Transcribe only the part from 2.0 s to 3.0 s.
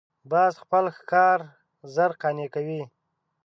قانع کوي